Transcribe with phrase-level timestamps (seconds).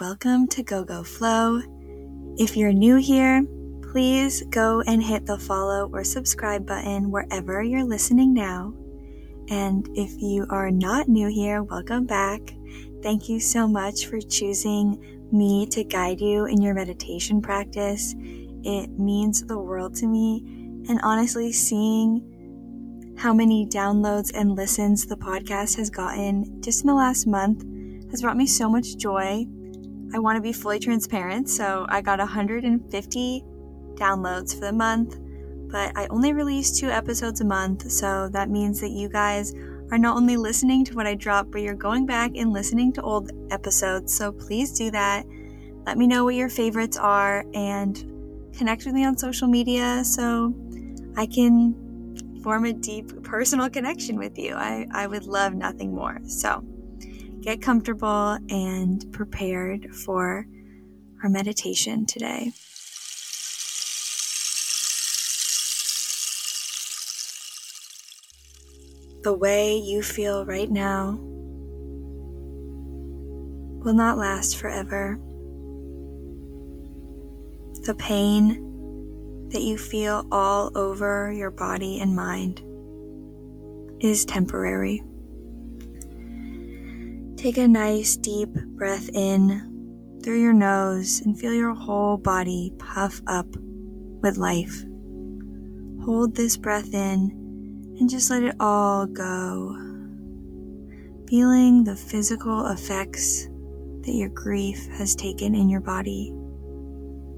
[0.00, 1.62] Welcome to Go Go Flow.
[2.36, 3.46] If you're new here,
[3.92, 8.74] please go and hit the follow or subscribe button wherever you're listening now.
[9.50, 12.40] And if you are not new here, welcome back.
[13.04, 18.16] Thank you so much for choosing me to guide you in your meditation practice.
[18.18, 20.42] It means the world to me.
[20.88, 26.94] And honestly, seeing how many downloads and listens the podcast has gotten just in the
[26.94, 27.62] last month
[28.10, 29.46] has brought me so much joy
[30.14, 33.44] I want to be fully transparent, so I got 150
[33.94, 35.18] downloads for the month,
[35.72, 39.52] but I only release two episodes a month, so that means that you guys
[39.90, 43.02] are not only listening to what I drop, but you're going back and listening to
[43.02, 44.14] old episodes.
[44.14, 45.26] So please do that.
[45.84, 47.96] Let me know what your favorites are and
[48.56, 50.54] connect with me on social media so
[51.16, 54.54] I can form a deep personal connection with you.
[54.54, 56.20] I, I would love nothing more.
[56.28, 56.64] So,
[57.44, 60.46] get comfortable and prepared for
[61.22, 62.50] our meditation today.
[69.24, 71.18] The way you feel right now
[73.82, 75.18] will not last forever.
[77.84, 82.62] The pain that you feel all over your body and mind
[84.00, 85.02] is temporary.
[87.44, 93.20] Take a nice deep breath in through your nose and feel your whole body puff
[93.26, 93.44] up
[94.22, 94.82] with life.
[96.06, 99.76] Hold this breath in and just let it all go.
[101.28, 103.50] Feeling the physical effects
[104.06, 106.32] that your grief has taken in your body.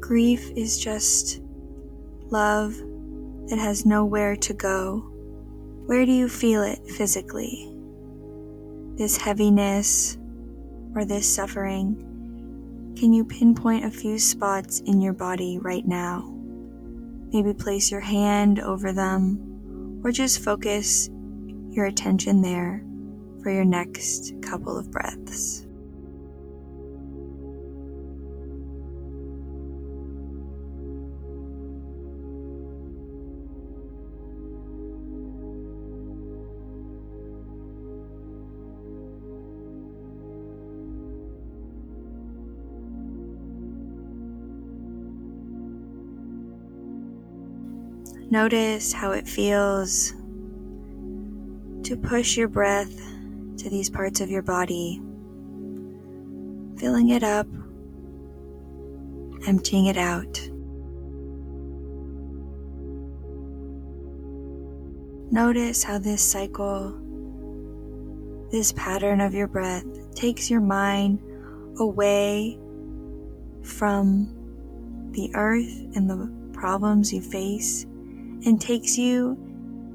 [0.00, 1.40] Grief is just
[2.26, 2.76] love
[3.46, 4.98] that has nowhere to go.
[5.86, 7.73] Where do you feel it physically?
[8.96, 10.16] This heaviness
[10.94, 11.96] or this suffering,
[12.98, 16.30] can you pinpoint a few spots in your body right now?
[17.32, 21.10] Maybe place your hand over them or just focus
[21.70, 22.84] your attention there
[23.42, 25.66] for your next couple of breaths.
[48.30, 50.12] Notice how it feels
[51.84, 52.96] to push your breath
[53.58, 55.00] to these parts of your body,
[56.78, 57.46] filling it up,
[59.46, 60.40] emptying it out.
[65.30, 66.98] Notice how this cycle,
[68.50, 71.20] this pattern of your breath, takes your mind
[71.78, 72.58] away
[73.62, 74.34] from
[75.10, 77.86] the earth and the problems you face
[78.44, 79.38] and takes you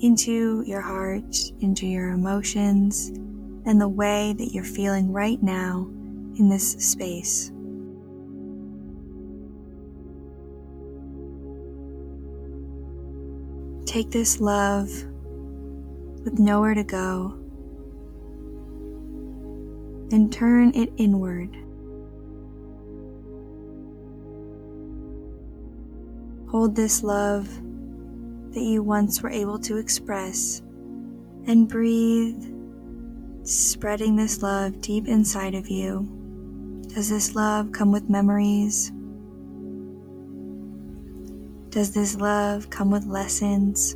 [0.00, 3.08] into your heart, into your emotions,
[3.64, 5.88] and the way that you're feeling right now
[6.38, 7.50] in this space.
[13.86, 14.88] Take this love
[16.24, 17.38] with nowhere to go
[20.12, 21.56] and turn it inward.
[26.50, 27.48] Hold this love
[28.56, 30.62] that you once were able to express
[31.46, 32.42] and breathe,
[33.42, 36.08] spreading this love deep inside of you.
[36.88, 38.92] Does this love come with memories?
[41.68, 43.94] Does this love come with lessons?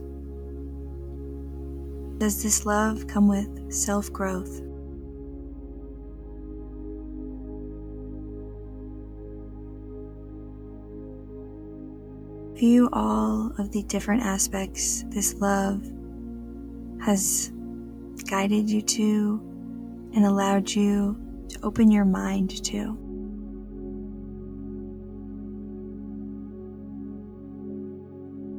[2.18, 4.60] Does this love come with self growth?
[12.60, 15.82] View all of the different aspects this love
[17.02, 17.50] has
[18.28, 19.40] guided you to
[20.14, 22.98] and allowed you to open your mind to.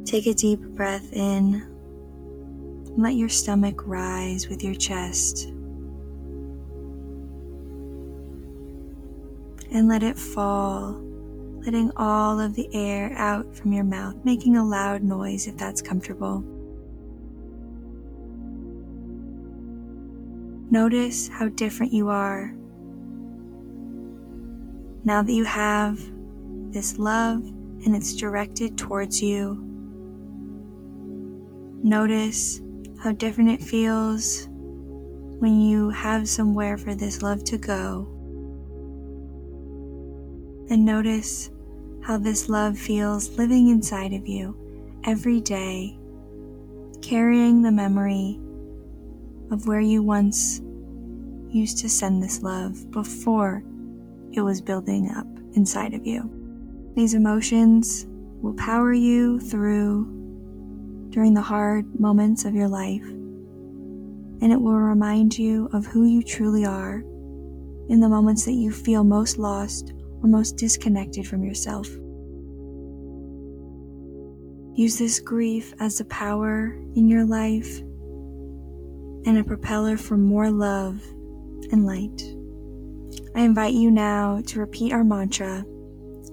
[0.04, 1.62] Take a deep breath in
[2.98, 5.46] let your stomach rise with your chest.
[9.72, 11.11] And let it fall
[11.66, 15.82] letting all of the air out from your mouth, making a loud noise if that's
[15.82, 16.44] comfortable.
[20.72, 22.56] Notice how different you are.
[25.04, 26.00] Now that you have
[26.72, 29.62] this love and it's directed towards you,
[31.84, 32.62] notice
[33.04, 34.48] how different it feels
[35.40, 38.21] when you have somewhere for this love to go
[40.72, 41.52] and notice
[42.02, 44.56] how this love feels living inside of you
[45.04, 46.00] every day,
[47.02, 48.40] carrying the memory
[49.52, 50.62] of where you once
[51.50, 53.62] used to send this love before
[54.32, 55.28] it was building up
[55.58, 56.32] inside of you.
[56.96, 58.06] These emotions
[58.42, 60.06] will power you through
[61.10, 66.24] during the hard moments of your life, and it will remind you of who you
[66.24, 67.04] truly are
[67.90, 69.92] in the moments that you feel most lost
[70.22, 71.88] or most disconnected from yourself.
[74.74, 77.80] Use this grief as a power in your life
[79.26, 81.02] and a propeller for more love
[81.72, 82.24] and light.
[83.36, 85.66] I invite you now to repeat our mantra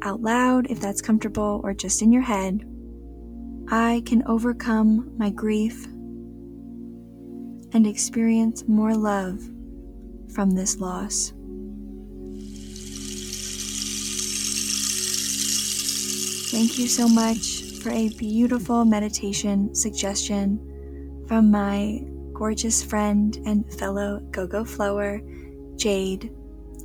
[0.02, 2.64] out loud if that's comfortable or just in your head.
[3.70, 5.84] I can overcome my grief
[7.72, 9.42] and experience more love
[10.32, 11.32] from this loss.
[16.58, 20.58] Thank you so much for a beautiful meditation suggestion
[21.28, 22.00] from my
[22.32, 25.20] gorgeous friend and fellow go go flower,
[25.76, 26.34] Jade.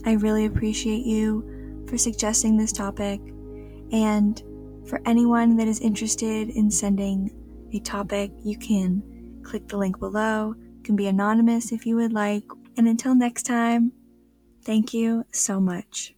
[0.06, 3.20] I really appreciate you for suggesting this topic.
[3.92, 4.40] And
[4.86, 7.32] for anyone that is interested in sending
[7.74, 10.54] a topic, you can click the link below.
[10.56, 12.44] You can be anonymous if you would like.
[12.78, 13.92] And until next time,
[14.64, 16.14] thank you so much.